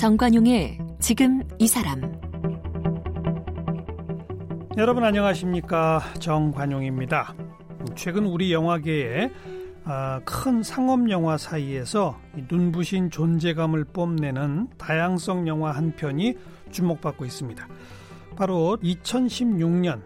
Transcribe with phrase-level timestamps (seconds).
[0.00, 2.00] 정관용의 지금 이 사람
[4.78, 7.34] 여러분 안녕하십니까 정관용입니다.
[7.96, 9.30] 최근 우리 영화계에
[9.84, 12.18] 아, 큰 상업 영화 사이에서
[12.48, 16.34] 눈부신 존재감을 뽐내는 다양성 영화 한 편이
[16.70, 17.68] 주목받고 있습니다.
[18.36, 20.00] 바로 2016년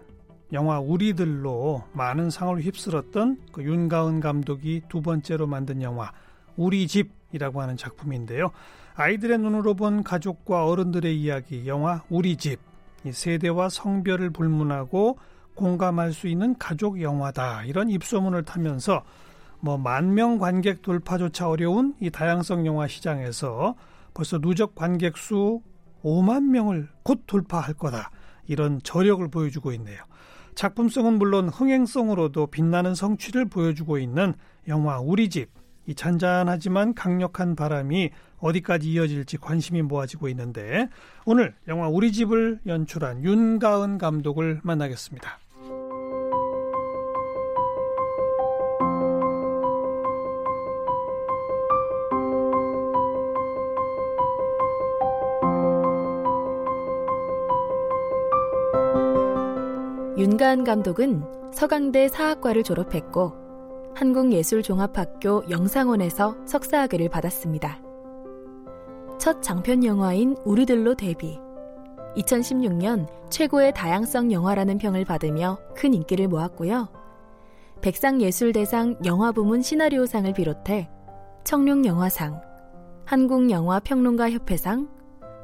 [0.51, 6.11] 영화 우리들로 많은 상을 휩쓸었던 그 윤가은 감독이 두 번째로 만든 영화
[6.57, 8.51] 우리 집이라고 하는 작품인데요.
[8.95, 12.59] 아이들의 눈으로 본 가족과 어른들의 이야기 영화 우리 집
[13.09, 15.17] 세대와 성별을 불문하고
[15.53, 19.03] 공감할 수 있는 가족 영화다 이런 입소문을 타면서
[19.59, 23.75] 뭐 만 명 관객 돌파조차 어려운 이 다양성 영화 시장에서
[24.13, 25.61] 벌써 누적 관객 수
[26.03, 28.11] 5만 명을 곧 돌파할 거다
[28.47, 29.97] 이런 저력을 보여주고 있네요.
[30.53, 34.33] 작품성은 물론 흥행성으로도 빛나는 성취를 보여주고 있는
[34.67, 35.49] 영화 우리 집.
[35.87, 38.09] 이 잔잔하지만 강력한 바람이
[38.45, 40.87] 어디까지 이어질지 관심이 모아지고 있는데
[41.25, 45.39] 오늘 영화 우리 집을 연출한 윤가은 감독을 만나겠습니다.
[60.17, 63.33] 윤가은 감독은 서강대 사학과를 졸업했고
[63.95, 67.84] 한국예술종합학교 영상원에서 석사학위를 받았습니다.
[69.17, 71.39] 첫 장편 영화인 우리들로 데뷔.
[72.17, 76.89] 2016년 최고의 다양성 영화라는 평을 받으며 큰 인기를 모았고요.
[77.81, 80.89] 백상예술대상 영화 부문 시나리오상을 비롯해
[81.43, 82.41] 청룡영화상,
[83.05, 84.89] 한국영화평론가협회상,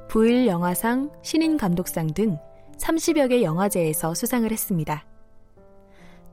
[0.08, 2.38] 부일영화상, 신인감독상 등
[2.78, 5.06] 30여 개 영화제에서 수상을 했습니다.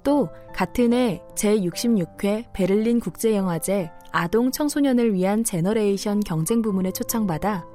[0.09, 7.67] 또 같은 해 제66회 베를린 국제영화제 아동 청소년을 위한 제너레이션 경쟁 부문에 초청받아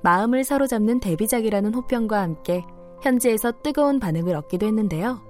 [0.00, 2.62] 마음을 사로잡는 데뷔작이라는 호평과 함께
[3.02, 5.20] 현지에서 뜨거운 반응을 얻기도 했는데요.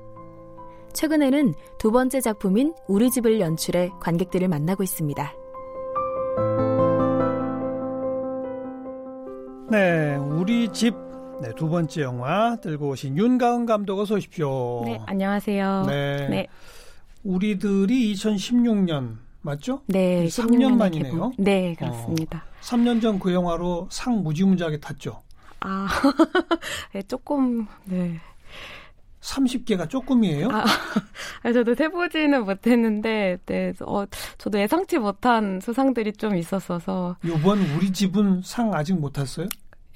[0.92, 5.32] 최근에는 두 번째 작품인 우리 집을 연출해 관객들을 만나고 있습니다.
[9.70, 11.11] 네, 우리 집
[11.42, 14.82] 네, 두 번째 영화 들고 오신 윤가은 감독 어서 오십시오.
[14.84, 15.84] 네, 안녕하세요.
[15.88, 16.28] 네.
[16.28, 16.46] 네.
[17.24, 19.82] 우리들이 2016년 맞죠?
[19.86, 21.12] 네, 3년 만이네요.
[21.12, 21.32] 개봉.
[21.38, 22.44] 네, 그렇습니다.
[22.46, 25.22] 어, 3년 전 그 영화로 상 무지무지하게 탔죠.
[25.60, 25.88] 아,
[26.94, 28.20] 네, 조금 네.
[29.20, 30.48] 30개가 조금이에요?
[30.50, 34.04] 아, 저도 세보지는 못했는데, 네, 어,
[34.38, 37.16] 저도 예상치 못한 수상들이 좀 있었어서.
[37.24, 39.46] 이번 우리 집은 상 아직 못 탔어요?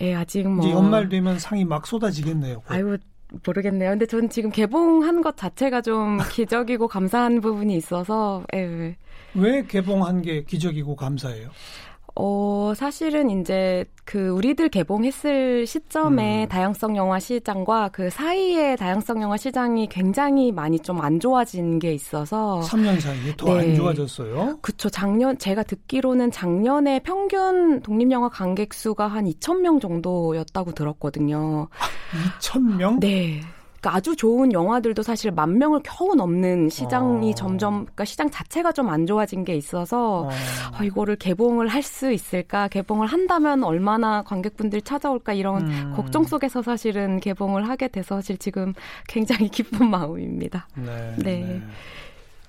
[0.01, 0.65] 예, 아직 뭐.
[0.65, 2.61] 이제 연말 되면 상이 막 쏟아지겠네요.
[2.61, 2.73] 곧.
[2.73, 2.97] 아이고,
[3.45, 3.91] 모르겠네요.
[3.91, 8.97] 근데 저는 지금 개봉한 것 자체가 좀 기적이고 감사한 부분이 있어서, 예.
[9.35, 11.51] 왜 개봉한 게 기적이고 감사해요?
[12.17, 16.49] 어, 사실은 이제 그 우리들 개봉했을 시점에 음.
[16.49, 22.61] 다양성 영화 시장과 그 사이에 다양성 영화 시장이 굉장히 많이 좀 안 좋아진 게 있어서
[22.65, 23.75] 3년 사이에 더안 네.
[23.75, 24.59] 좋아졌어요?
[24.61, 24.89] 그쵸.
[24.89, 31.69] 작년 제가 듣기로는 작년에 평균 독립 영화 관객 수가 한 2,000명 정도였다고 들었거든요.
[32.41, 32.99] 2,000명?
[33.01, 33.41] 네.
[33.87, 37.35] 그러니까 아주 좋은 영화들도 사실 만 명을 겨우 넘는 시장이 어.
[37.35, 40.29] 점점 그러니까 시장 자체가 좀 안 좋아진 게 있어서 어.
[40.29, 45.93] 어, 이거를 개봉을 할 수 있을까 개봉을 한다면 얼마나 관객분들이 찾아올까 이런 음.
[45.95, 48.73] 걱정 속에서 사실은 개봉을 하게 돼서 사실 지금
[49.09, 50.67] 굉장히 기쁜 마음입니다.
[50.77, 51.15] 네.
[51.19, 51.41] 네.
[51.41, 51.63] 네.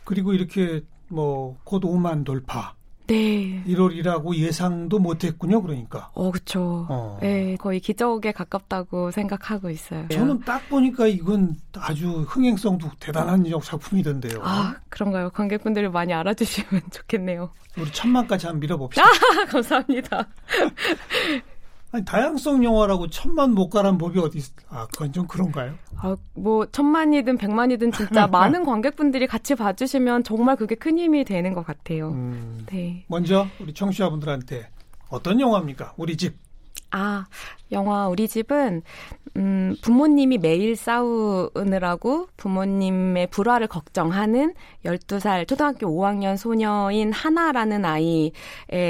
[0.03, 2.73] 그리고 이렇게 뭐 곧 5만 돌파
[3.07, 3.63] 네.
[3.65, 5.61] 1월이라고 예상도 못했군요.
[5.61, 6.11] 그러니까.
[6.13, 6.85] 어, 그렇죠.
[6.89, 7.17] 어.
[7.21, 10.07] 네, 거의 기적에 가깝다고 생각하고 있어요.
[10.09, 14.39] 저는 딱 보니까 이건 아주 흥행성도 대단한 작품이던데요.
[14.43, 15.29] 아, 그런가요?
[15.29, 17.49] 관객분들이 많이 알아주시면 좋겠네요.
[17.77, 19.05] 우리 천만까지 한번 밀어봅시다.
[19.05, 20.27] 아, 감사합니다.
[21.91, 24.45] 아니, 다양성 영화라고 천만 못 가란 법이 어디 있...
[24.69, 25.75] 아, 그건 좀 그런가요?
[25.97, 31.65] 아, 뭐 천만이든 백만이든 진짜 많은 관객분들이 같이 봐주시면 정말 그게 큰 힘이 되는 것
[31.65, 32.09] 같아요.
[32.09, 33.05] 음, 네.
[33.07, 34.69] 먼저 우리 청취자분들한테
[35.09, 35.93] 어떤 영화입니까?
[35.97, 36.35] 우리 집.
[36.91, 37.25] 아,
[37.71, 38.81] 영화 우리 집은
[39.37, 44.53] 음, 부모님이 매일 싸우느라고 부모님의 불화를 걱정하는
[44.83, 48.31] 12살 초등학교 5학년 소녀인 하나라는 아이의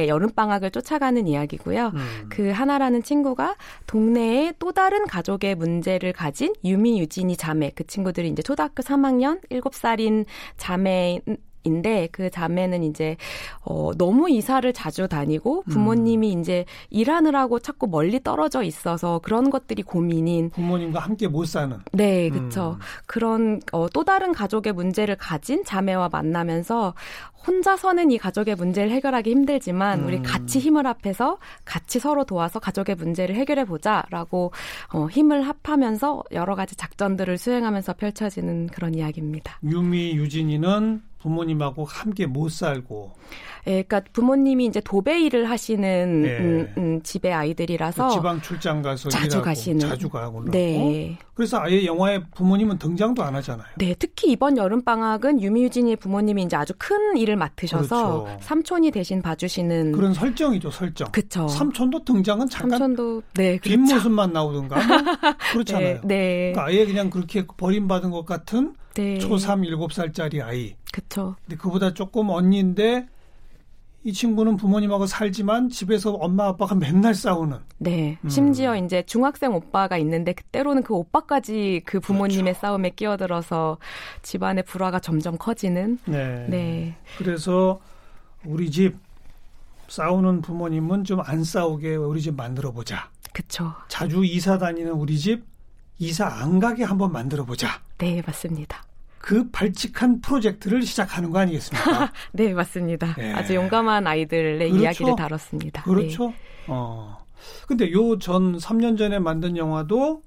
[0.08, 1.92] 여름방학을 쫓아가는 이야기고요.
[1.94, 2.26] 음.
[2.30, 3.58] 그 하나라는 친구가
[3.88, 10.26] 동네에 또 다른 가족의 문제를 가진 유미, 유진이 자매, 그 친구들이 이제 초등학교 3학년 7살인
[10.56, 11.20] 자매
[11.68, 13.18] 자매인데 그 자매는 이제
[13.62, 16.40] 어 너무 이사를 자주 다니고 부모님이 음.
[16.40, 22.78] 이제 일하느라고 자꾸 멀리 떨어져 있어서 그런 것들이 고민인 부모님과 함께 못 사는 네 그렇죠
[22.80, 22.84] 음.
[23.06, 26.94] 그런 어, 또 다른 가족의 문제를 가진 자매와 만나면서
[27.48, 30.08] 혼자서는 이 가족의 문제를 해결하기 힘들지만 음.
[30.08, 34.52] 우리 같이 힘을 합해서 같이 서로 도와서 가족의 문제를 해결해 보자라고
[34.94, 39.60] 어, 힘을 합하면서 여러 가지 작전들을 수행하면서 펼쳐지는 그런 이야기입니다.
[39.63, 43.14] 유미 유진이는 부모님하고 함께 못 살고.
[43.68, 46.38] 예, 그러니까 부모님이 이제 도배 일을 하시는 네.
[46.40, 51.18] 음, 음, 집의 아이들이라서 지방 출장 가서 자주 가시는 자주 가고 네.
[51.19, 51.25] 어?
[51.34, 53.68] 그래서 아예 영화에 부모님은 등장도 안 하잖아요.
[53.75, 58.40] 네, 특히 이번 여름 방학은 유미유진이의 부모님이 이제 아주 큰 일을 맡으셔서 그렇죠.
[58.42, 61.12] 삼촌이 대신 봐주시는 그런 설정이죠, 설정.
[61.12, 61.48] 그렇죠.
[61.50, 63.70] 삼촌도 등장은 잠깐 삼촌도 네, 그렇죠.
[63.70, 64.98] 뒷모습만 나오든가 뭐
[65.52, 65.96] 그렇잖아요.
[65.96, 66.52] 네, 네.
[66.54, 69.18] 그러니까 아예 그냥 그렇게 버림받은 것 같은 네.
[69.20, 70.76] 초3 7살짜리 아이.
[70.92, 71.36] 그렇죠.
[71.46, 73.08] 근데 그보다 조금 언니인데
[74.04, 77.58] 이 친구는 부모님하고 살지만 집에서 엄마 아빠가 맨날 싸우는.
[77.80, 78.18] 네.
[78.24, 78.30] 음.
[78.30, 82.60] 심지어 이제 중학생 오빠가 있는데 그때로는 그 오빠까지 그 부모님의 그렇죠.
[82.60, 83.78] 싸움에 끼어들어서
[84.22, 86.00] 집안의 불화가 점점 커지는.
[86.06, 86.46] 네.
[86.50, 86.96] 네.
[87.18, 87.80] 그래서
[88.46, 88.96] 우리 집
[89.90, 93.10] 싸우는 부모님은 좀 안 싸우게 우리 집 만들어 보자.
[93.34, 93.74] 그렇죠.
[93.90, 95.44] 자주 이사 다니는 우리 집
[96.00, 97.82] 이사 안 가게 한번 만들어 보자.
[97.98, 98.84] 네, 맞습니다.
[99.18, 102.12] 그 발칙한 프로젝트를 시작하는 거 아니겠습니까?
[102.32, 103.14] 네, 맞습니다.
[103.16, 103.34] 네.
[103.34, 104.78] 아주 용감한 아이들의 그렇죠?
[104.84, 105.84] 이야기를 다뤘습니다.
[105.84, 106.30] 그렇죠.
[106.30, 106.36] 네.
[106.68, 107.18] 어.
[107.68, 110.22] 근데 요 전 3년 전에 만든 영화도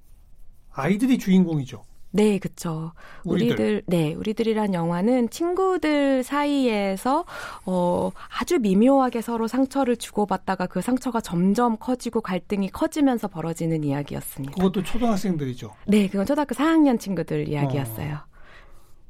[0.73, 1.83] 아이들이 주인공이죠.
[2.13, 2.93] 네, 그쵸.
[3.25, 3.53] 우리들.
[3.53, 7.25] 우리들, 네, 우리들이란 영화는 친구들 사이에서,
[7.67, 14.55] 어, 아주 미묘하게 서로 상처를 주고받다가 그 상처가 점점 커지고 갈등이 커지면서 벌어지는 이야기였습니다.
[14.55, 15.71] 그것도 초등학생들이죠?
[15.87, 18.15] 네, 그건 초등학교 4학년 친구들 이야기였어요.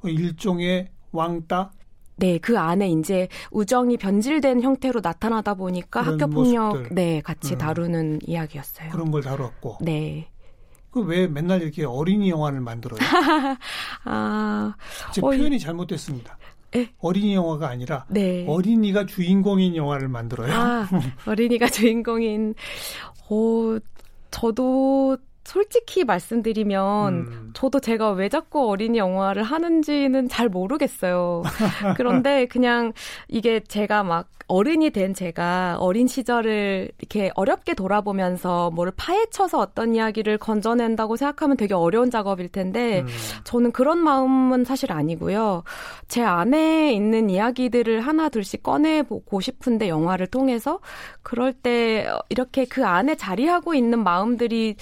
[0.02, 0.08] 어.
[0.08, 1.73] 일종의 왕따?
[2.17, 7.58] 네, 그 안에 이제 우정이 변질된 형태로 나타나다 보니까 학교 폭력 네, 같이 음.
[7.58, 8.91] 다루는 이야기였어요.
[8.91, 9.79] 그런 걸 다뤘고.
[9.81, 10.29] 네.
[10.90, 12.98] 그 왜 맨날 이렇게 어린이 영화를 만들어요?
[14.04, 14.75] 아,
[15.12, 16.37] 제 어, 표현이 잘못됐습니다.
[16.76, 16.88] 에?
[16.98, 18.44] 어린이 영화가 아니라 네.
[18.48, 20.52] 어린이가 주인공인 영화를 만들어요.
[20.52, 20.88] 아,
[21.26, 22.54] 어린이가 주인공인.
[23.28, 23.78] 어,
[24.31, 25.16] 저도
[25.50, 27.50] 솔직히 말씀드리면 음.
[27.55, 31.43] 저도 제가 왜 자꾸 어린이 영화를 하는지는 잘 모르겠어요.
[31.97, 32.93] 그런데 그냥
[33.26, 40.38] 이게 제가 막 어른이 된 제가 어린 시절을 이렇게 어렵게 돌아보면서 뭐를 파헤쳐서 어떤 이야기를
[40.38, 43.06] 건져낸다고 생각하면 되게 어려운 작업일 텐데 음.
[43.43, 45.64] 저는 그런 마음은 사실 아니고요.
[46.06, 50.79] 제 안에 있는 이야기들을 하나 둘씩 꺼내보고 싶은데 영화를 통해서
[51.23, 54.76] 그럴 때 이렇게 그 안에 자리하고 있는 마음들이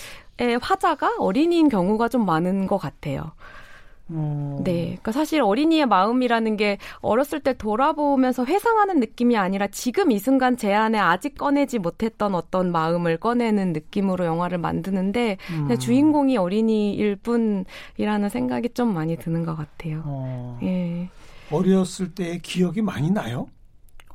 [0.61, 3.33] 화자가 어린이인 경우가 좀 많은 것 같아요.
[4.11, 4.59] 음.
[4.65, 4.85] 네.
[4.85, 10.73] 그러니까 사실 어린이의 마음이라는 게 어렸을 때 돌아보면서 회상하는 느낌이 아니라 지금 이 순간 제
[10.73, 15.79] 안에 아직 꺼내지 못했던 어떤 마음을 꺼내는 느낌으로 영화를 만드는데 음.
[15.79, 20.03] 주인공이 어린이일 뿐이라는 생각이 좀 많이 드는 것 같아요.
[20.07, 20.59] 어.
[20.63, 21.09] 예.
[21.51, 23.49] 어렸을 때 기억이 많이 나요?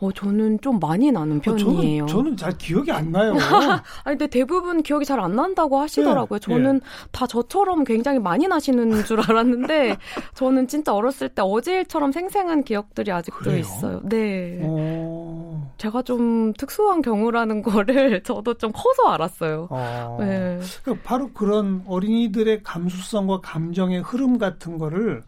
[0.04, 2.04] 어, 저는 좀 많이 나는 편이에요.
[2.04, 3.34] 어, 저는, 저는 잘 기억이 안 나요.
[4.04, 6.40] 아니, 근데 대부분 기억이 잘 안 난다고 하시더라고요.
[6.40, 6.86] 네, 저는 네.
[7.12, 9.96] 다 저처럼 굉장히 많이 나시는 줄 알았는데,
[10.36, 13.60] 저는 진짜 어렸을 때 어제 일처럼 생생한 기억들이 아직도 그래요?
[13.60, 14.02] 있어요.
[14.04, 14.60] 네.
[14.62, 14.78] 오.
[14.80, 15.74] 어.
[15.78, 19.68] 제가 좀 특수한 경우라는 거를 저도 좀 커서 알았어요.
[19.70, 20.18] 어.
[20.20, 20.60] 네.
[20.84, 25.24] 그러니까 바로 그런 어린이들의 감수성과 감정의 흐름 같은 거를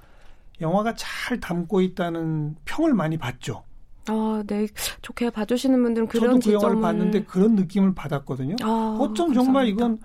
[0.59, 3.63] 영화가 잘 담고 있다는 평을 많이 받죠.
[4.07, 4.67] 아, 네.
[5.01, 6.63] 좋게 봐주시는 분들은 그런 저도 그 지점을...
[6.63, 8.55] 영화를 봤는데 그런 느낌을 받았거든요.
[8.61, 9.43] 아, 어쩜 감사합니다.
[9.43, 9.97] 정말 이건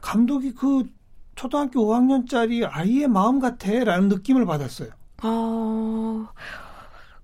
[0.00, 0.84] 감독이 그
[1.34, 4.90] 초등학교 5학년짜리 아이의 마음 같아라는 느낌을 받았어요.
[5.18, 6.28] 아,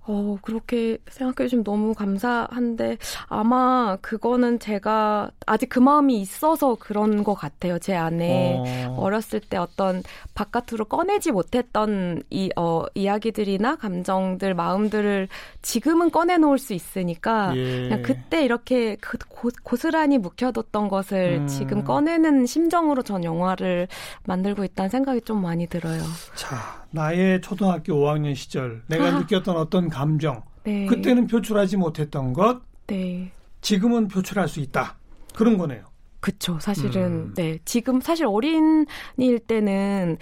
[0.07, 2.97] 어, 그렇게 생각해 주시면 너무 감사한데,
[3.27, 7.79] 아마 그거는 제가 아직 그 마음이 있어서 그런 것 같아요.
[7.79, 9.09] 제 안에 어.
[9.09, 15.27] 렸을때 어떤 바깥으로 꺼내지 못했던 이, 어, 이야기들이나 감정들, 마음들을
[15.61, 17.83] 지금은 꺼내놓을 수 있으니까, 예.
[17.83, 21.47] 그냥 그때 이렇게 그 고, 고스란히 묵혀뒀던 것을 음.
[21.47, 23.87] 지금 꺼내는 심정으로 전 영화를
[24.25, 26.01] 만들고 있다는 생각이 좀 많이 들어요.
[26.35, 29.11] 자, 나의 초등학교 5학년 시절 내가 아.
[29.19, 30.85] 느꼈던 어떤 감정 네.
[30.87, 33.31] 그때는 표출하지 못했던 것 네.
[33.61, 34.97] 지금은 표출할 수 있다
[35.33, 35.85] 그런 거네요.
[36.19, 36.59] 그쵸.
[36.59, 37.33] 사실은 음.
[37.35, 40.17] 네 지금 사실 어린이일 때는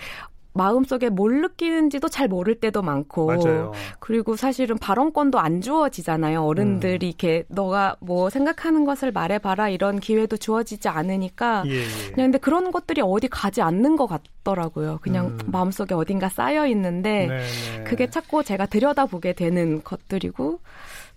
[0.54, 3.72] 마음속에 뭘 느끼는지도 잘 모를 때도 많고 맞아요.
[4.00, 6.44] 그리고 사실은 발언권도 안 주어지잖아요.
[6.44, 7.10] 어른들이 음.
[7.10, 12.12] 이렇게 너가 뭐 생각하는 것을 말해 봐라 이런 기회도 주어지지 않으니까 예, 예.
[12.14, 15.00] 그냥 근데 그런 것들이 어디 가지 않는 것 같더라고요.
[15.02, 15.40] 그냥 음.
[15.48, 17.84] 마음속에 어딘가 쌓여 있는데 네네.
[17.86, 20.60] 그게 자꾸 제가 들여다보게 되는 것들이고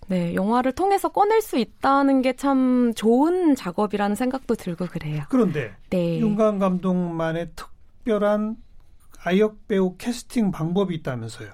[0.09, 5.23] 네, 영화를 통해서 꺼낼 수 있다는 게 참 좋은 작업이라는 생각도 들고 그래요.
[5.29, 6.19] 그런데 네.
[6.19, 8.55] 윤강 감독만의 특별한
[9.27, 11.49] 아역 배우 캐스팅 방법이 있다면서요.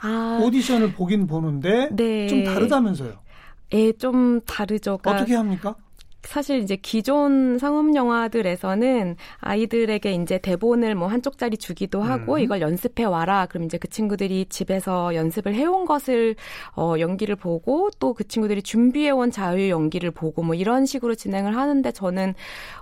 [0.00, 2.28] 아, 오디션을 보긴 보는데 네.
[2.28, 3.18] 좀 다르다면서요.
[3.72, 4.98] 예, 좀 다르죠.
[4.98, 5.74] 그러니까 어떻게 합니까?
[6.22, 12.40] 사실 이제 기존 상업 영화들에서는 아이들에게 이제 대본을 뭐 한쪽짜리 주기도 하고 음.
[12.40, 13.46] 이걸 연습해 와라.
[13.46, 16.34] 그럼 이제 그 친구들이 집에서 연습을 해온 것을
[16.76, 21.56] 어 연기를 보고 또 그 친구들이 준비해 온 자유 연기를 보고 뭐 이런 식으로 진행을
[21.56, 22.34] 하는데 저는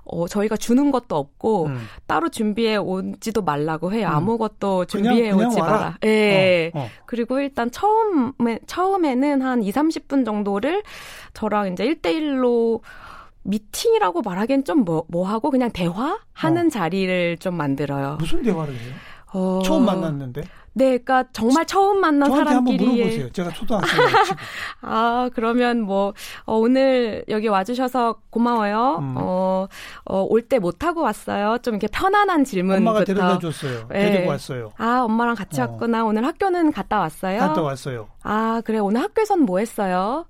[0.05, 1.79] 어 저희가 주는 것도 없고 음.
[2.07, 4.09] 따로 준비해 오지도 말라고 해요.
[4.09, 4.17] 음.
[4.17, 5.73] 아무것도 준비해 그냥, 그냥 오지 와라.
[5.73, 5.99] 마라.
[6.05, 6.71] 예.
[6.75, 6.89] 어, 어.
[7.05, 10.83] 그리고 일단 처음에 처음에는 한 2, 30분 정도를
[11.35, 12.81] 저랑 이제 1대 1로
[13.47, 16.71] 미팅이라고 말하기엔 좀 뭐, 뭐 하고 그냥 대화하는 어.
[16.71, 18.17] 자리를 좀 만들어요.
[18.19, 18.95] 무슨 대화를 해요?
[19.33, 19.61] 어...
[19.65, 20.43] 처음 만났는데?
[20.79, 23.33] 네, 그러니까 정말 처음 만난 사람끼리 한번 물어보세요.
[23.33, 24.09] 제가 초등학생이고.
[24.83, 26.13] 아, 그러면 뭐
[26.45, 28.99] 어, 오늘 여기 와주셔서 고마워요.
[29.01, 29.15] 음.
[29.17, 29.69] 어,
[30.05, 31.57] 어, 올 때못 타고 왔어요.
[31.63, 32.91] 좀 이렇게 편안한 질문부터.
[32.91, 33.89] 엄마가 데려다 줬어요.
[33.89, 34.13] 네.
[34.13, 34.73] 데리고 왔어요.
[34.77, 35.65] 아, 엄마랑 같이 어.
[35.65, 36.05] 왔구나.
[36.05, 37.41] 오늘 학교는 갔다 왔어요.
[37.41, 38.09] 갔다 왔어요.
[38.23, 38.79] 아, 그래.
[38.79, 40.27] 오늘 학교에선 뭐 했어요?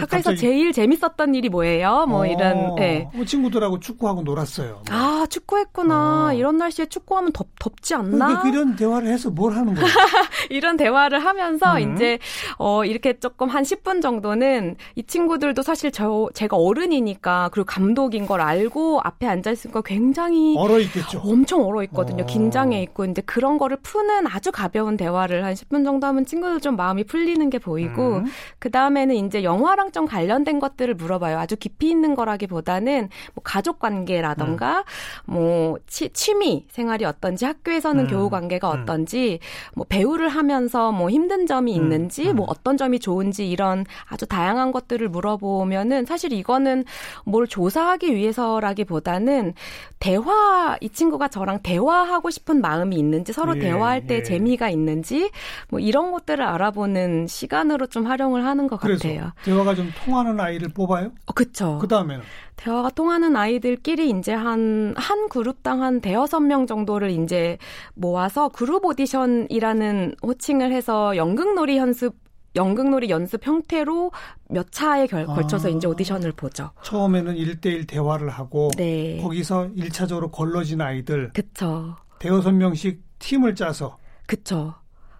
[0.00, 2.06] 학교에서 제일 재밌었던 일이 뭐예요?
[2.08, 2.74] 뭐 어, 이런.
[2.76, 3.08] 네.
[3.14, 4.82] 뭐 친구들하고 축구하고 놀았어요.
[4.88, 4.96] 뭐.
[4.96, 6.28] 아 축구했구나.
[6.30, 6.32] 어.
[6.32, 8.26] 이런 날씨에 축구하면 덥 덥지 않나?
[8.26, 9.86] 그러니까 이런 대화를 해서 뭘 하는 거예요?
[10.50, 11.94] 이런 대화를 하면서 음.
[11.94, 12.18] 이제
[12.58, 18.40] 어 이렇게 조금 한 10분 정도는 이 친구들도 사실 저 제가 어른이니까 그리고 감독인 걸
[18.40, 21.20] 알고 앞에 앉아 있으니까 굉장히 얼어 있겠죠.
[21.24, 22.24] 엄청 얼어 있거든요.
[22.24, 22.26] 어.
[22.26, 26.76] 긴장해 있고 이제 그런 거를 푸는 아주 가벼운 대화를 한 10분 정도 하면 친구들 좀
[26.76, 28.26] 마음이 풀리는 게 보이고 음.
[28.58, 31.38] 그 다음에는 이제 영화랑 좀 관련된 것들을 물어봐요.
[31.38, 34.84] 아주 깊이 있는 거라기보다는 뭐 가족 관계라던가
[35.28, 35.34] 음.
[35.34, 38.10] 뭐 치, 취미 생활이 어떤지 학교에서는 음.
[38.10, 38.82] 교우 관계가 음.
[38.82, 39.38] 어떤지
[39.74, 41.82] 뭐 배우를 하면서 뭐 힘든 점이 음.
[41.82, 42.50] 있는지 뭐 음.
[42.50, 46.84] 어떤 점이 좋은지 이런 아주 다양한 것들을 물어보면은 사실 이거는
[47.24, 49.54] 뭘 조사하기 위해서라기보다는
[49.98, 54.22] 대화 이 친구가 저랑 대화하고 싶은 마음이 있는지 서로 예, 대화할 때 예.
[54.22, 55.30] 재미가 있는지
[55.68, 59.32] 뭐 이런 것들을 알아보는 시간으로 좀 활용을 하는 것 같아요.
[59.44, 61.12] 대화가 좀 통하는 아이를 뽑아요?
[61.26, 61.78] 어, 그쵸.
[61.80, 62.22] 그 다음에는?
[62.56, 67.56] 대화가 통하는 아이들끼리 이제 한, 한 그룹당 한 대여섯 명 정도를 이제
[67.94, 72.14] 모아서 그룹 오디션이라는 호칭을 해서 연극놀이 연습
[72.56, 74.10] 연극놀이 연습 형태로
[74.48, 76.72] 몇 차에 결, 걸쳐서 아, 이제 오디션을 보죠.
[76.82, 79.20] 처음에는 1대1 대화를 하고 네.
[79.22, 81.96] 거기서 1차적으로 걸러진 아이들 그쵸.
[82.18, 84.74] 대여섯 명씩 팀을 짜서 그쵸.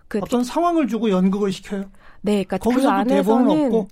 [0.08, 1.84] 그, 어떤 상황을 주고 연극을 시켜요?
[2.22, 3.88] 네, 그러니까 그 안에서는 없고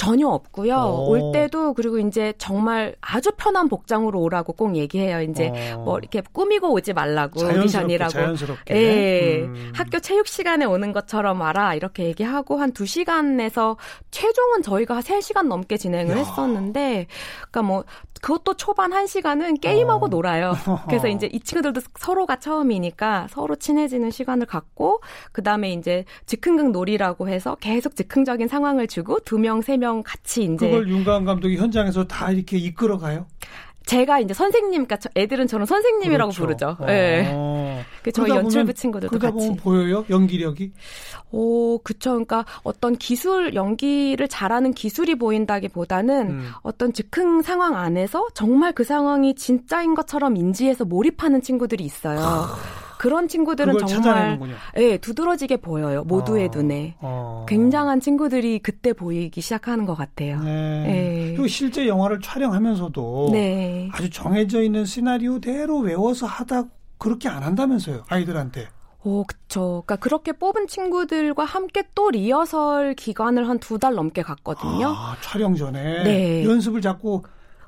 [0.00, 0.76] 전혀 없고요.
[0.76, 1.10] 오.
[1.10, 5.20] 올 때도 그리고 이제 정말 아주 편한 복장으로 오라고 꼭 얘기해요.
[5.20, 5.82] 이제 어.
[5.84, 8.10] 뭐 이렇게 꾸미고 오지 말라고 오디션이라고.
[8.10, 8.74] 자연스럽게.
[8.74, 9.42] 예.
[9.42, 9.72] 음.
[9.74, 13.76] 학교 체육 시간에 오는 것처럼 와라 이렇게 얘기하고 한 2시간에서
[14.10, 16.20] 최종은 저희가 3시간 넘게 진행을 야.
[16.20, 17.06] 했었는데
[17.50, 17.84] 그러니까 뭐
[18.20, 20.08] 그것도 초반 1시간은 게임하고 어.
[20.08, 20.54] 놀아요.
[20.88, 25.00] 그래서 이제 이 친구들도 서로가 처음이니까 서로 친해지는 시간을 갖고
[25.32, 30.44] 그 다음에 이제 즉흥극 놀이라고 해서 계속 즉흥적인 상황을 주고 두 명, 세 명 같이
[30.44, 33.26] 이제 그걸 윤가은 감독이 현장에서 다 이렇게 이끌어 가요?
[33.86, 36.42] 제가 이제 선생님, 그러니까 애들은 저는 선생님이라고 그렇죠.
[36.42, 36.76] 부르죠.
[36.80, 36.86] 어.
[36.86, 37.69] 네.
[38.02, 39.46] 그 저희 연출부 친구들도 그러다 같이.
[39.46, 40.04] 보면 보여요?
[40.08, 40.72] 연기력이?
[41.32, 42.10] 오, 그쵸.
[42.10, 46.48] 그러니까 어떤 기술, 연기를 잘하는 기술이 보인다기보다는 음.
[46.62, 52.20] 어떤 즉흥 상황 안에서 정말 그 상황이 진짜인 것처럼 인지해서 몰입하는 친구들이 있어요.
[52.98, 54.38] 그런 친구들은 정말
[54.76, 56.04] 예, 두드러지게 보여요.
[56.04, 56.96] 모두의 어, 눈에.
[57.00, 57.46] 어.
[57.48, 60.38] 굉장한 친구들이 그때 보이기 시작하는 것 같아요.
[60.42, 60.84] 네.
[60.86, 61.26] 예.
[61.30, 63.88] 그리고 실제 영화를 촬영하면서도 네.
[63.92, 66.64] 아주 정해져 있는 시나리오대로 외워서 하다
[67.00, 68.04] 그렇게 안 한다면서요.
[68.08, 68.68] 아이들한테.
[69.02, 69.82] 오, 그쵸.
[69.86, 74.88] 그러니까 그렇게 뽑은 친구들과 함께 또 리허설 기간을 한 두 달 넘게 갔거든요.
[74.94, 76.44] 아, 촬영 전에 네.
[76.44, 77.22] 연습을 자꾸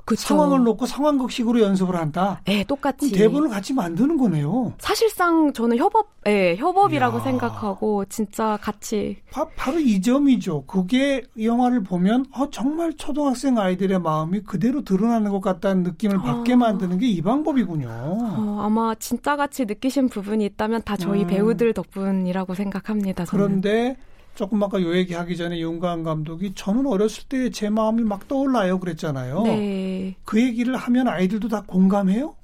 [0.04, 0.21] 그쵸.
[0.21, 2.40] 상황을 놓고 상황극식으로 연습을 한다.
[2.44, 3.12] 네, 똑같이.
[3.12, 4.73] 대본을 같이 만드는 거네요.
[4.78, 7.25] 사실상 저는 협업, 예, 네, 협업이라고 이야.
[7.25, 9.18] 생각하고 진짜 같이.
[9.30, 10.64] 바, 바로 이 점이죠.
[10.66, 16.23] 그게 영화를 보면 어, 정말 초등학생 아이들의 마음이 그대로 드러나는 것 같다는 느낌을 어.
[16.23, 17.88] 받게 만드는 게 이 방법이군요.
[17.88, 21.26] 어, 아마 진짜 같이 느끼신 부분이 있다면 다 저희 음.
[21.26, 23.25] 배우들 덕분이라고 생각합니다.
[23.25, 23.44] 저는.
[23.47, 23.97] 그런데
[24.34, 29.42] 조금 아까 요 얘기하기 전에 윤가은 감독이 저는 어렸을 때 제 마음이 막 떠올라요 그랬잖아요.
[29.42, 30.16] 네.
[30.24, 32.34] 그 얘기를 하면 아이들도 다 공감해요?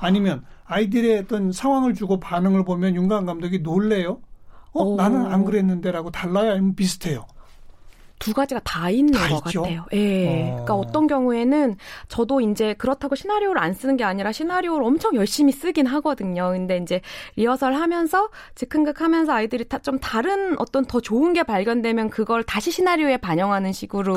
[0.00, 4.20] 아니면 아이들의 어떤 상황을 주고 반응을 보면 윤강 감독이 놀래요.
[4.72, 4.96] 어, 오.
[4.96, 6.52] 나는 안 그랬는데라고 달라요?
[6.52, 7.26] 아니면 비슷해요?
[8.22, 9.62] 두 가지가 다 있는 다 것 있죠?
[9.62, 9.84] 같아요.
[9.92, 10.28] 예.
[10.28, 10.44] 어.
[10.64, 11.76] 그러니까 어떤 경우에는
[12.08, 16.50] 저도 이제 그렇다고 시나리오를 안 쓰는 게 아니라 시나리오를 엄청 열심히 쓰긴 하거든요.
[16.52, 17.00] 근데 이제
[17.36, 22.70] 리허설 하면서 즉흥극 하면서 아이들이 다 좀 다른 어떤 더 좋은 게 발견되면 그걸 다시
[22.70, 24.14] 시나리오에 반영하는 식으로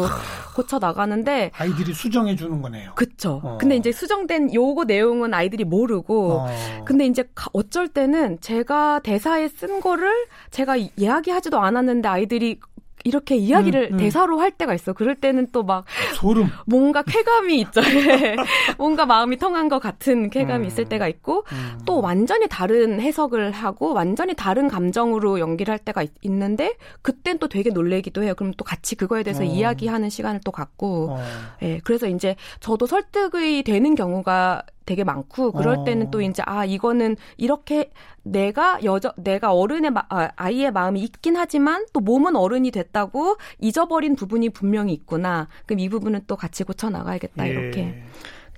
[0.56, 2.92] 고쳐 나가는데 아이들이 수정해 주는 거네요.
[2.96, 3.42] 그쵸.
[3.44, 3.58] 어.
[3.60, 6.84] 근데 이제 수정된 요거 내용은 아이들이 모르고 어.
[6.86, 10.12] 근데 이제 가- 어쩔 때는 제가 대사에 쓴 거를
[10.52, 12.60] 제가 이야기하지도 않았는데 아이들이
[13.06, 13.98] 이렇게 이야기를 음, 음.
[13.98, 14.94] 대사로 할 때가 있어.
[14.94, 15.86] 그럴 때는 또 막
[16.16, 16.48] 소름.
[16.66, 17.82] 뭔가 쾌감이 있죠.
[17.82, 18.36] 예.
[18.78, 20.68] 뭔가 마음이 통한 것 같은 쾌감이 음.
[20.68, 21.80] 있을 때가 있고 음.
[21.86, 27.48] 또 완전히 다른 해석을 하고 완전히 다른 감정으로 연기를 할 때가 있, 는데 그땐 또
[27.48, 28.34] 되게 놀래기도 해요.
[28.36, 29.46] 그럼 또 같이 그거에 대해서 어.
[29.46, 31.18] 이야기하는 시간을 또 갖고 어.
[31.64, 35.84] 예, 그래서 이제 저도 설득이 되는 경우가 되게 많고 그럴 어.
[35.84, 37.90] 때는 또 이제 아 이거는 이렇게
[38.26, 44.16] 내가 여자 내가 어른의 마, 아, 아이의 마음이 있긴 하지만 또 몸은 어른이 됐다고 잊어버린
[44.16, 45.48] 부분이 분명히 있구나.
[45.66, 47.52] 그럼 이 부분은 또 같이 고쳐 나가야겠다 예.
[47.52, 48.04] 이렇게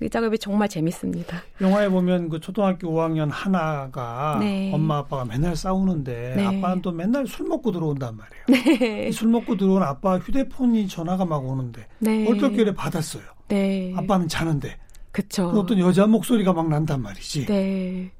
[0.00, 1.42] 이 작업이 정말 재밌습니다.
[1.60, 4.72] 영화에 보면 그 초등학교 5학년 하나가 네.
[4.72, 6.46] 엄마 아빠가 맨날 싸우는데 네.
[6.46, 8.78] 아빠는 또 맨날 술 먹고 들어온단 말이에요.
[8.78, 13.24] 네, 이술 먹고 들어온 아빠 휴대폰이 전화가 막 오는데 네, 얼떨결에 받았어요.
[13.48, 14.76] 네, 아빠는 자는데
[15.10, 15.50] 그쵸.
[15.50, 17.46] 그 어떤 여자 목소리가 막 난단 말이지.
[17.46, 18.12] 네,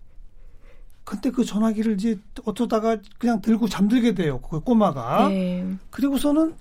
[1.08, 4.42] 근데 그 전화기를 이제 어쩌다가 그냥 들고 잠들게 돼요.
[4.42, 5.30] 그 꼬마가.
[5.30, 6.54] 네, 그리고서는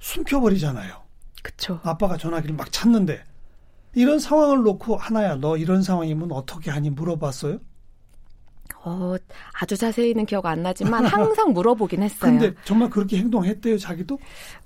[0.00, 0.94] 숨겨버리잖아요.
[1.42, 1.80] 그쵸.
[1.82, 3.24] 아빠가 전화기를 막 찾는데
[3.94, 7.58] 이런 상황을 놓고 하나야 너 이런 상황이면 어떻게 하니 물어봤어요?
[8.88, 9.16] 어,
[9.60, 12.30] 아주 자세히는 기억 안 나지만 항상 물어보긴 했어요.
[12.30, 14.16] 근데 정말 그렇게 행동했대요 자기도?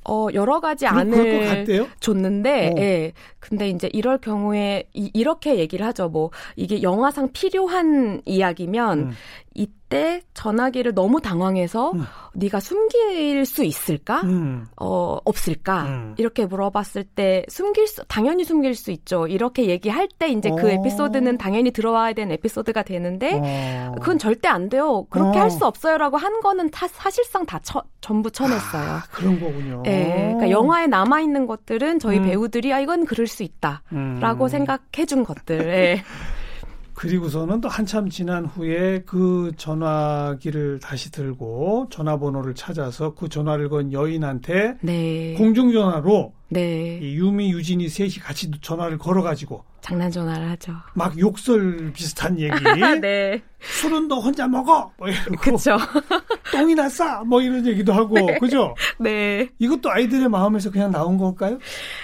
[0.06, 1.88] 어, 여러 가지 그럴- 안을?
[2.00, 2.80] 줬는데, 어.
[2.80, 3.12] 예.
[3.38, 6.10] 근데 이제 이럴 경우에 이, 렇게 얘기를 하죠.
[6.10, 9.10] 뭐 이게 영화상 필요한 이야기면 음.
[9.52, 12.04] 이때 전화기를 너무 당황해서 음.
[12.34, 14.20] 네가 숨길 수 있을까?
[14.22, 14.66] 음.
[14.80, 15.82] 어, 없을까?
[15.86, 16.14] 음.
[16.18, 19.26] 이렇게 물어봤을 때 숨길 수 당연히 숨길 수 있죠.
[19.26, 20.70] 이렇게 얘기할 때 이제 그 어.
[20.70, 23.92] 에피소드는 당연히 들어와야 되는 에피소드가 되는데 어.
[23.98, 25.04] 그건 절대 안 돼요.
[25.10, 25.42] 그렇게 어.
[25.42, 28.82] 할수 없어요라고 한 거는 타- 사실상 다 쳐- 전부 쳐냈어요.
[28.88, 29.82] 아, 그런 거군요.
[29.86, 30.04] 예,
[30.36, 32.24] 그러니까 영화에 남아 있는 것들은 저희 음.
[32.26, 34.48] 배우들이 아 이건 그럴 수 있다라고 음.
[34.48, 35.58] 생각해 준 것들.
[35.74, 36.02] 예.
[37.00, 44.76] 그리고서는 또 한참 지난 후에 그 전화기를 다시 들고 전화번호를 찾아서 그 전화를 건 여인한테
[44.82, 45.34] 네.
[45.38, 46.98] 공중전화로 네.
[47.00, 50.74] 이 유미, 유진이 셋이 같이 전화를 걸어가지고 장난 전화를 하죠.
[50.94, 52.54] 막 욕설 비슷한 얘기.
[53.00, 53.42] 네.
[53.60, 54.90] 술은 너 혼자 먹어.
[54.96, 55.76] 뭐 이러고 그쵸.
[56.52, 57.22] 똥이나 싸.
[57.26, 58.14] 뭐 이런 얘기도 하고.
[58.40, 58.74] 그죠?
[58.98, 59.48] 네.
[59.58, 61.58] 이것도 아이들의 마음에서 그냥 나온 걸까요?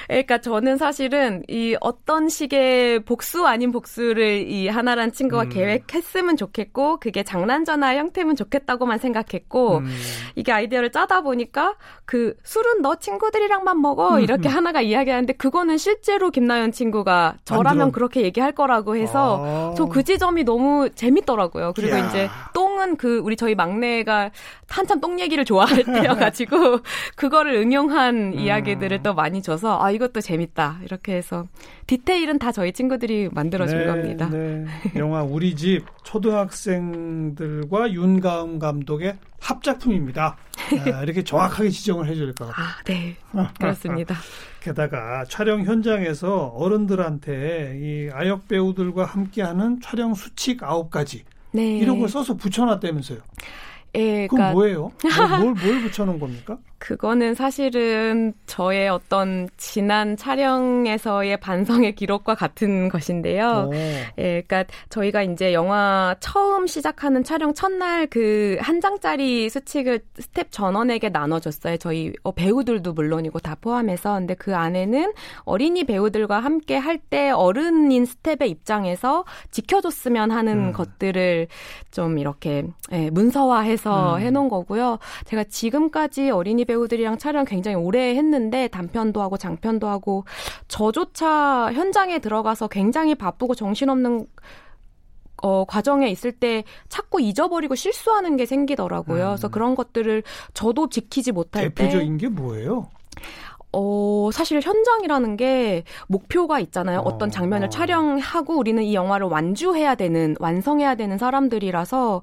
[0.06, 5.48] 그러니까 저는 사실은 이 어떤 식의 복수 아닌 복수를 이 하나란 친구가 음.
[5.48, 9.96] 계획했으면 좋겠고 그게 장난 전화 형태면 좋겠다고만 생각했고 음.
[10.35, 15.79] 이게 아이디어를 짜다 보니까 그 술은 너 친구들이랑만 먹어 음, 이 렇게 하나가 이야기하는데 그거는
[15.79, 19.75] 실제로 김나연 친구가 저라면 그렇게 얘기할 거라고 해서 아.
[19.77, 21.72] 저그 지점이 너무 재밌더라고요.
[21.75, 22.07] 그리고 이야.
[22.07, 24.31] 이제 똥은 그 우리 저희 막내가
[24.68, 26.81] 한참 똥 얘기를 좋아할 때여가지고
[27.14, 31.46] 그거를 응용한 이야기들을 또 많이 줘서 아 이것도 재밌다 이렇게 해서
[31.87, 34.29] 디테일은 다 저희 친구들이 만들어준 겁니다.
[34.29, 34.64] 네.
[34.96, 40.37] 영화 우리 집 초등학생들과 윤가음 감독의 합작품입니다.
[40.94, 42.66] 아, 이렇게 정확하게 지정을 해줄 것 같아요.
[42.66, 43.16] 아, 네.
[43.59, 44.16] 그렇습니다.
[44.61, 51.22] 게다가 촬영 현장에서 어른들한테 이 아역 배우들과 함께하는 촬영 수칙 아홉 가지
[51.53, 51.79] 네.
[51.79, 53.20] 이런 걸 써서 붙여놨다면서요.
[53.96, 54.92] 예, 그건 그러니까 뭐예요?
[55.02, 56.59] 뭘, 뭘, 뭘 붙여놓은 겁니까?
[56.78, 63.70] 그거는 사실은 저의 어떤 지난 촬영에서의 반성의 기록과 같은 것인데요.
[63.70, 63.74] 오.
[63.74, 71.09] 예, 그러니까 저희가 이제 영화 처음 시작하는 촬영 첫날 그 한 장짜리 수칙을 스텝 전원에게
[71.11, 71.76] 나눠줬어요.
[71.78, 74.14] 저희 어, 배우들도 물론이고 다 포함해서.
[74.14, 75.12] 근데 그 안에는
[75.44, 80.72] 어린이 배우들과 함께 할 때 어른인 스텝의 입장에서 지켜줬으면 하는 음.
[80.72, 81.46] 것들을
[81.92, 84.20] 좀 이렇게 예, 문서화해서 음.
[84.20, 84.99] 해놓은 거고요.
[85.25, 90.25] 제가 지금까지 어린이 배우들이랑 촬영 굉장히 오래 했는데 단편도 하고 장편도 하고
[90.68, 94.27] 저조차 현장에 들어가서 굉장히 바쁘고 정신없는
[95.42, 99.22] 어, 과정에 있을 때 자꾸 잊어버리고 실수하는 게 생기더라고요.
[99.22, 99.29] 음.
[99.29, 100.22] 그래서 그런 것들을
[100.55, 102.88] 저도 지키지 못할 때 대표적인 게 뭐예요?
[103.72, 107.01] 어, 사실 현장이라는 게 목표가 있잖아요.
[107.01, 107.70] 어, 어떤 장면을 어.
[107.70, 112.22] 촬영하고 우리는 이 영화를 완주해야 되는, 완성해야 되는 사람들이라서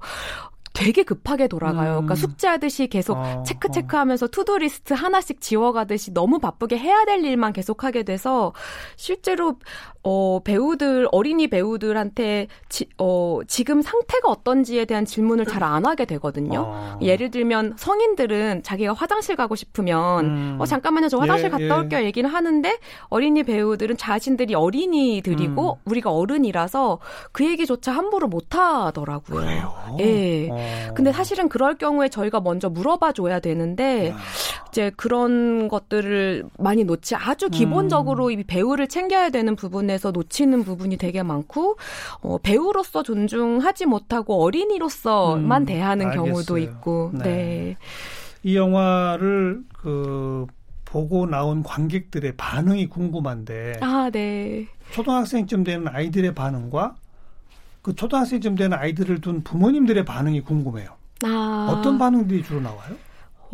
[0.74, 1.92] 되게 급하게 돌아가요.
[1.92, 2.06] 음.
[2.06, 3.70] 그러니까 숙제하듯이 계속 어, 체크 어.
[3.70, 8.52] 체크하면서 to-do list 하나씩 지워가듯이 너무 바쁘게 해야 될 일만 계속하게 돼서
[8.96, 9.56] 실제로
[10.04, 16.60] 어, 배우들, 어린이 배우들한테 지, 어, 지금 상태가 어떤지에 대한 질문을 잘 안 하게 되거든요.
[16.66, 16.98] 어.
[17.00, 20.56] 예를 들면 성인들은 자기가 화장실 가고 싶으면 음.
[20.60, 21.70] 어, 잠깐만요, 저 화장실 예, 갔다 예.
[21.70, 25.90] 올게요 얘기를 하는데 어린이 배우들은 자신들이 어린이들이고 음.
[25.90, 26.98] 우리가 어른이라서
[27.32, 29.40] 그 얘기조차 함부로 못 하더라고요.
[29.40, 29.74] 그래요?
[30.00, 30.48] 예.
[30.50, 30.92] 어.
[30.94, 34.16] 근데 사실은 그럴 경우에 저희가 먼저 물어봐 줘야 되는데 야.
[34.68, 38.32] 이제 그런 것들을 많이 놓지 아주 기본적으로 음.
[38.32, 41.76] 이 배우를 챙겨야 되는 부분에 서 놓치는 부분이 되게 많고
[42.20, 46.24] 어, 배우로서 존중하지 못하고 어린이로서만 음, 대하는 알겠어요.
[46.32, 47.22] 경우도 있고 네.
[47.22, 47.76] 네.
[48.42, 50.46] 이 영화를 그
[50.84, 54.66] 보고 나온 관객들의 반응이 궁금한데 아, 네.
[54.92, 56.96] 초등학생쯤 되는 아이들의 반응과
[57.82, 60.90] 그 초등학생쯤 되는 아이들을 둔 부모님들의 반응이 궁금해요.
[61.24, 61.68] 아.
[61.70, 62.94] 어떤 반응들이 주로 나와요?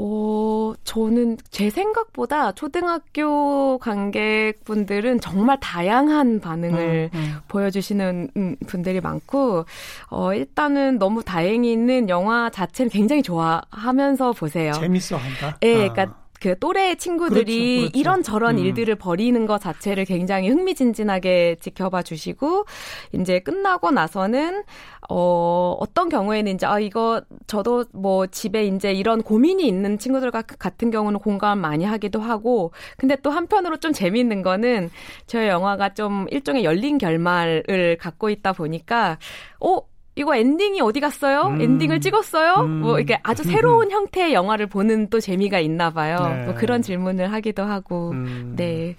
[0.02, 7.36] 어, 저는 제 생각보다 초등학교 관객분들은 정말 다양한 반응을 음, 음.
[7.48, 9.66] 보여주시는 음, 분들이 많고,
[10.08, 14.72] 어, 일단은 너무 다행히 있는 영화 자체는 굉장히 좋아하면서 보세요.
[14.72, 15.58] 재밌어 한다?
[15.64, 15.92] 예, 아.
[15.92, 17.98] 그러니까 그 또래 친구들이 그렇죠, 그렇죠.
[17.98, 18.64] 이런 저런 음.
[18.64, 22.64] 일들을 벌이는 것 자체를 굉장히 흥미진진하게 지켜봐 주시고
[23.12, 24.64] 이제 끝나고 나서는
[25.10, 30.90] 어 어떤 경우에는 이제 아 이거 저도 뭐 집에 이제 이런 고민이 있는 친구들과 같은
[30.90, 34.90] 경우는 공감 많이 하기도 하고 근데 또 한편으로 좀 재미있는 거는
[35.26, 39.18] 저희 영화가 좀 일종의 열린 결말을 갖고 있다 보니까
[39.60, 39.80] 어
[40.16, 41.48] 이거 엔딩이 어디 갔어요?
[41.48, 41.60] 음.
[41.60, 42.64] 엔딩을 찍었어요?
[42.64, 42.80] 음.
[42.80, 46.16] 뭐 이게 아주 새로운 형태의 영화를 보는 또 재미가 있나 봐요.
[46.20, 46.44] 네.
[46.46, 48.10] 뭐 그런 질문을 하기도 하고.
[48.10, 48.54] 음.
[48.56, 48.96] 네.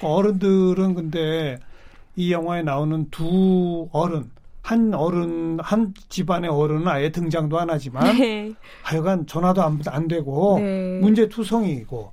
[0.00, 1.58] 어른들은 근데
[2.16, 4.30] 이 영화에 나오는 두 어른
[4.62, 8.52] 한 어른 한 집안의 어른은 아예 등장도 안 하지만 네.
[8.82, 10.98] 하여간 전화도 안, 안 되고 네.
[11.00, 12.11] 문제투성이고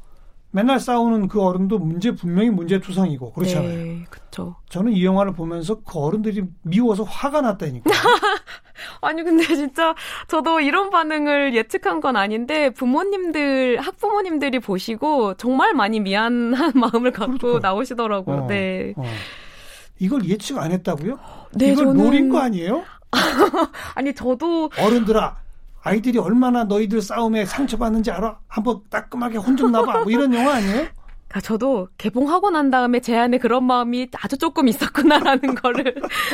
[0.51, 3.69] 맨날 싸우는 그 어른도 문제 분명히 문제투성이고 그렇잖아요.
[3.69, 4.55] 네, 그렇죠.
[4.69, 7.89] 저는 이 영화를 보면서 그 어른들이 미워서 화가 났다니까.
[9.01, 9.93] 아니 근데 진짜
[10.27, 17.59] 저도 이런 반응을 예측한 건 아닌데 부모님들 학부모님들이 보시고 정말 많이 미안한 마음을 갖고 그렇죠.
[17.59, 18.37] 나오시더라고요.
[18.37, 18.93] 어, 네.
[18.97, 19.03] 어.
[19.99, 21.19] 이걸 예측 안 했다고요?
[21.55, 22.03] 네, 이걸 저는...
[22.03, 22.83] 노린 거 아니에요?
[23.93, 25.37] 아니 저도 어른들아
[25.83, 28.37] 아이들이 얼마나 너희들 싸움에 상처받는지 알아?
[28.47, 30.03] 한번 따끔하게 혼 좀 나봐.
[30.03, 30.87] 뭐 이런 영화 아니에요?
[31.31, 35.93] 아, 저도 개봉하고 난 다음에 제 안에 그런 마음이 아주 조금 있었구나라는 거를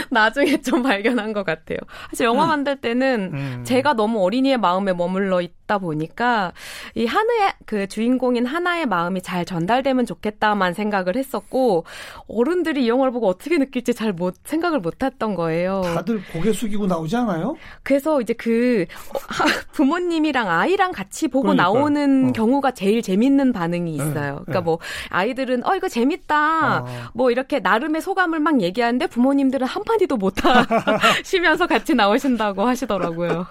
[0.09, 1.79] 나중에 좀 발견한 것 같아요.
[2.11, 2.47] 사실 영화 음.
[2.49, 3.63] 만들 때는 음.
[3.65, 6.51] 제가 너무 어린이의 마음에 머물러 있다 보니까
[6.93, 11.85] 이 하나의 그 주인공인 하나의 마음이 잘 전달되면 좋겠다만 생각을 했었고
[12.27, 15.81] 어른들이 이 영화를 보고 어떻게 느낄지 잘 못 생각을 못 했던 거예요.
[15.83, 17.57] 다들 고개 숙이고 나오지 않아요?
[17.83, 18.85] 그래서 이제 그
[19.73, 21.73] 부모님이랑 아이랑 같이 보고 그러니까요.
[21.73, 22.31] 나오는 어.
[22.31, 24.43] 경우가 제일 재밌는 반응이 네, 있어요.
[24.45, 24.61] 그러니까 네.
[24.61, 26.79] 뭐 아이들은 어 이거 재밌다.
[26.83, 26.85] 어.
[27.13, 33.47] 뭐 이렇게 나름의 소감을 막 얘기하는데 부모님들은 한 마디도 못 하시면서 같이 나오신다고 하시더라고요.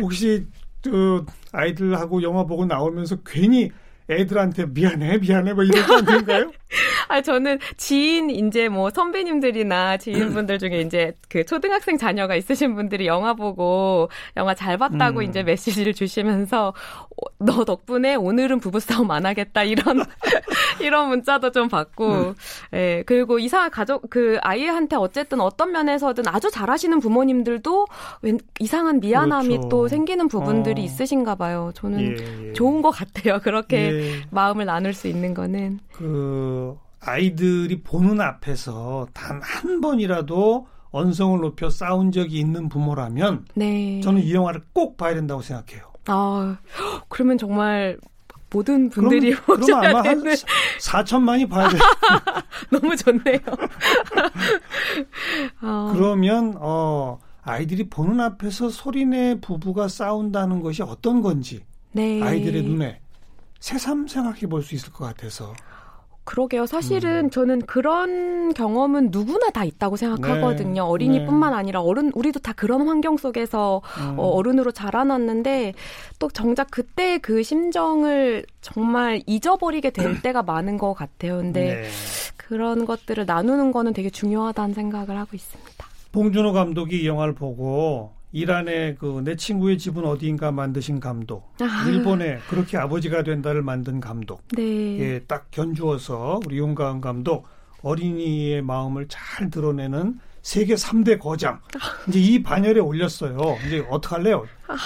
[0.00, 0.46] 혹시
[0.82, 3.70] 그 아이들하고 영화 보고 나오면서 괜히
[4.10, 6.50] 애들한테 미안해 미안해 뭐 이런 건 아닌가요?
[7.08, 13.34] 아 저는 지인 이제 뭐 선배님들이나 지인분들 중에 이제 그 초등학생 자녀가 있으신 분들이 영화
[13.34, 15.24] 보고 영화 잘 봤다고 음.
[15.24, 20.04] 이제 메시지를 주시면서 어, 너 덕분에 오늘은 부부싸움 안 하겠다 이런
[20.80, 22.34] 이런 문자도 좀 받고 음.
[22.74, 27.86] 예 그리고 이사 가족 그 아이한테 어쨌든 어떤 면에서든 아주 잘하시는 부모님들도
[28.22, 29.68] 웬, 이상한 미안함이 그렇죠.
[29.68, 30.84] 또 생기는 부분들이 어.
[30.84, 31.72] 있으신가 봐요.
[31.74, 32.52] 저는 예, 예.
[32.52, 33.40] 좋은 것 같아요.
[33.40, 33.99] 그렇게 예.
[34.30, 42.12] 마음을 나눌 수 있는 거는 그 아이들이 보는 앞에서 단 한 번이라도 언성을 높여 싸운
[42.12, 44.00] 적이 있는 부모라면 네.
[44.02, 45.84] 저는 이 영화를 꼭 봐야 된다고 생각해요.
[46.06, 46.58] 아,
[47.08, 47.96] 그러면 정말
[48.52, 51.78] 모든 분들이 그럼, 그럼 아마 한 4천만이 봐야 돼.
[52.70, 53.38] 너무 좋네요.
[55.62, 55.92] 어.
[55.94, 61.60] 그러면 어 아이들이 보는 앞에서 소리내 부부가 싸운다는 것이 어떤 건지
[61.92, 62.22] 네.
[62.22, 63.00] 아이들의 눈에
[63.60, 65.54] 새삼 생각해 볼 수 있을 것 같아서
[66.24, 66.66] 그러게요.
[66.66, 67.30] 사실은 음.
[67.30, 70.74] 저는 그런 경험은 누구나 다 있다고 생각하거든요.
[70.74, 70.80] 네.
[70.80, 71.56] 어린이뿐만 네.
[71.56, 74.18] 아니라 어른 우리도 다 그런 환경 속에서 음.
[74.18, 75.74] 어, 어른으로 자라났는데
[76.20, 81.38] 또 정작 그때 그 심정을 정말 잊어버리게 될 때가 많은 것 같아요.
[81.38, 81.88] 근데 네.
[82.36, 85.86] 그런 것들을 나누는 거는 되게 중요하다는 생각을 하고 있습니다.
[86.12, 91.84] 봉준호 감독이 이 영화를 보고 이란의 그 내 친구의 집은 어디인가 만드신 감독, 아.
[91.88, 94.98] 일본의 그렇게 아버지가 된다를 만든 감독, 네.
[95.00, 97.46] 예, 딱 견주어서 우리 윤가은 감독
[97.82, 101.60] 어린이의 마음을 잘 드러내는 세계 3대 거장.
[102.08, 103.36] 이제 이 반열에 올렸어요.
[103.66, 104.46] 이제 어떡할래요?
[104.68, 104.76] 아.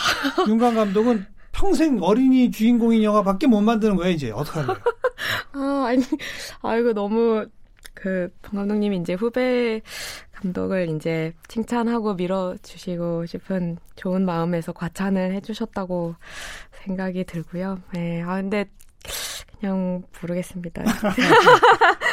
[0.48, 4.30] 윤가은 감독은 평생 어린이 주인공인 영화밖에 못 만드는 거야, 이제.
[4.32, 4.76] 어떡할래요?
[5.54, 6.02] 아, 아니,
[6.62, 7.46] 아, 이거 너무
[7.94, 9.80] 그봉 감독님이 이제 후배
[10.32, 16.14] 감독을 이제 칭찬하고 밀어주시고 싶은 좋은 마음에서 과찬을 해주셨다고
[16.84, 17.80] 생각이 들고요.
[17.92, 18.66] 네, 아 근데
[19.58, 20.82] 그냥 모르겠습니다.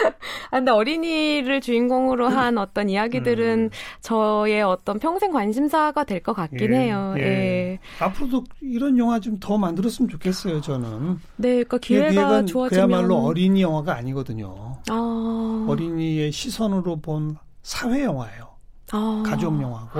[0.51, 3.69] 아, 근데 어린이를 주인공으로 한 어떤 이야기들은 음.
[4.01, 7.15] 저의 어떤 평생 관심사가 될 것 같긴 예, 해요.
[7.17, 7.21] 예.
[7.23, 7.79] 예.
[7.99, 11.17] 앞으로도 이런 영화 좀 더 만들었으면 좋겠어요, 저는.
[11.37, 14.77] 네, 그러니까 기회가 좋아지면 그야말로 어린이 영화가 아니거든요.
[14.89, 15.65] 아.
[15.67, 18.49] 어린이의 시선으로 본 사회 영화예요.
[18.91, 19.23] 아.
[19.25, 19.99] 가족 영화고.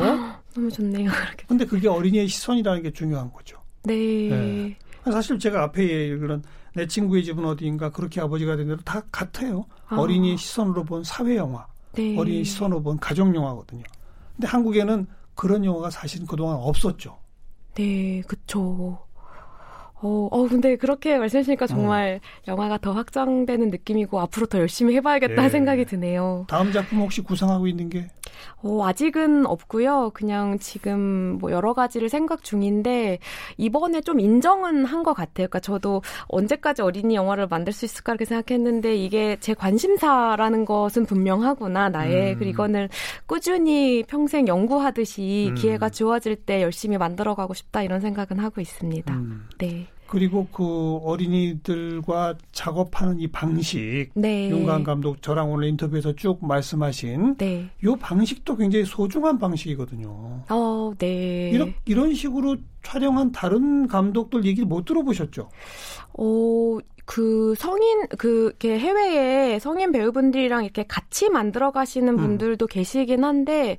[0.54, 1.10] 너무 좋네요.
[1.10, 1.46] 그렇게.
[1.48, 3.58] 근데 그게 어린이의 시선이라는 게 중요한 거죠.
[3.84, 3.96] 네.
[4.30, 4.76] 네.
[5.06, 9.66] 사실 제가 앞에 그런 내 친구의 집은 어디인가 그렇게 아버지가 된 대로 다 같아요.
[9.88, 9.98] 아.
[9.98, 12.18] 어린이의 시선으로 본 사회 영화, 네.
[12.18, 13.84] 어린이 시선으로 본 가족 영화거든요.
[14.36, 17.18] 근데 한국에는 그런 영화가 사실은 그동안 없었죠.
[17.76, 19.00] 네, 그쵸.
[20.04, 22.52] 어, 어, 근데 그렇게 말씀하시니까 정말 어.
[22.52, 25.50] 영화가 더 확장되는 느낌이고 앞으로 더 열심히 해봐야겠다 예.
[25.50, 26.46] 생각이 드네요.
[26.48, 28.08] 다음 작품 혹시 구상하고 있는 게?
[28.64, 30.12] 어, 아직은 없고요.
[30.14, 33.20] 그냥 지금 뭐 여러 가지를 생각 중인데
[33.58, 35.48] 이번에 좀 인정은 한 것 같아요.
[35.48, 41.90] 그러니까 저도 언제까지 어린이 영화를 만들 수 있을까 이렇게 생각했는데 이게 제 관심사라는 것은 분명하구나
[41.90, 42.40] 나의 음.
[42.40, 42.90] 그리고 이거는
[43.26, 45.56] 꾸준히 평생 연구하듯이 음.
[45.56, 49.14] 기회가 주어질 때 열심히 만들어가고 싶다 이런 생각은 하고 있습니다.
[49.14, 49.48] 음.
[49.58, 49.88] 네.
[50.12, 54.50] 그리고 그 어린이들과 작업하는 이 방식, 네.
[54.50, 57.70] 윤관 감독 저랑 오늘 인터뷰에서 쭉 말씀하신 네.
[57.86, 60.44] 요 방식도 굉장히 소중한 방식이거든요.
[60.50, 61.52] 어, 네.
[61.52, 65.50] 이런 이런 식으로 촬영한 다른 감독들 얘기를 못 들어보셨죠?
[66.14, 72.18] 어, 그 성인 그 해외에 성인 배우분들이랑 이렇게 같이 만들어 가시는 음.
[72.18, 72.68] 분들도 음.
[72.68, 73.78] 계시긴 한데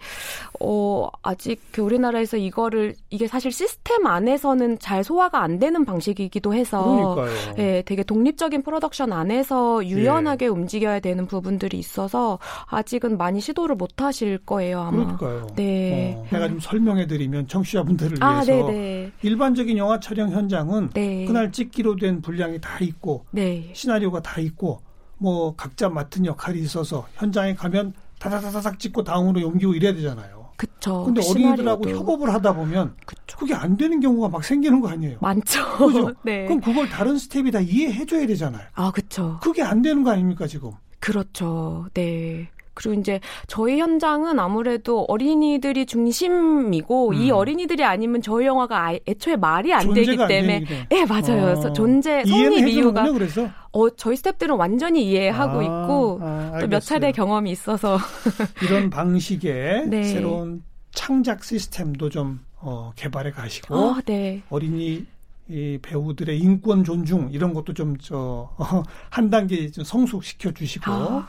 [0.61, 7.15] 어 아직 그 우리나라에서 이거를 이게 사실 시스템 안에서는 잘 소화가 안 되는 방식이기도 해서
[7.17, 7.55] 그러니까요.
[7.57, 10.49] 예, 되게 독립적인 프로덕션 안에서 유연하게 예.
[10.49, 15.17] 움직여야 되는 부분들이 있어서 아직은 많이 시도를 못 하실 거예요, 아마.
[15.17, 15.47] 그러니까요.
[15.57, 16.17] 네.
[16.19, 18.92] 어, 내가 좀 설명해 드리면 청취자분들을 아, 위해서 네네.
[19.23, 21.25] 일반적인 영화 촬영 현장은 네.
[21.25, 23.71] 그날 찍기로 된 분량이 다 있고 네.
[23.75, 24.81] 시나리오가 다 있고
[25.19, 30.43] 뭐 각자 맡은 역할이 있어서 현장에 가면 다다다닥 찍고 다음으로 옮기고 이래야 되잖아요.
[30.57, 31.03] 그쵸.
[31.05, 33.37] 근데 어린이들하고 협업을 하다 보면 그쵸.
[33.37, 35.19] 그게 안 되는 경우가 막 생기는 거 아니에요.
[35.21, 35.77] 많죠.
[35.77, 36.13] 그죠?
[36.23, 36.45] 네.
[36.45, 38.65] 그럼 그걸 다른 스텝이 다 이해해 줘야 되잖아요.
[38.75, 39.41] 아, 그쵸.
[39.43, 40.71] 그게 안 되는 거 아닙니까, 지금?
[41.01, 41.89] 그렇죠.
[41.95, 42.49] 네.
[42.75, 47.15] 그리고 이제 저희 현장은 아무래도 어린이들이 중심이고 음.
[47.15, 51.73] 이 어린이들이 아니면 저희 영화가 애초에 말이 안 되기 때문에 예 네, 맞아요 어.
[51.73, 57.51] 존재 성립 이유가 그래서 어 저희 스탭들은 완전히 이해하고 아, 있고 아, 또몇 차례 경험이
[57.51, 57.99] 있어서
[58.63, 60.03] 이런 방식의 네.
[60.05, 64.43] 새로운 창작 시스템도 좀 어, 개발해 가시고 어, 네.
[64.51, 65.05] 어린이
[65.49, 71.29] 이 배우들의 인권 존중 이런 것도 좀 저한 단계 좀 성숙시켜 주시고 아.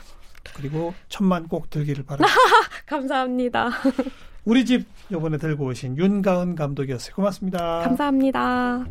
[0.56, 2.34] 그리고 천만 꼭 들기를 바랍니다.
[2.86, 3.70] 감사합니다.
[4.46, 7.16] 우리 집 요번에 들고 오신 윤가은 감독이었어요.
[7.16, 7.82] 고맙습니다.
[7.84, 8.86] 감사합니다.